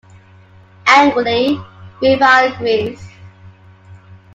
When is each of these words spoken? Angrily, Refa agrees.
Angrily, 0.87 1.63
Refa 2.01 2.47
agrees. 2.55 3.07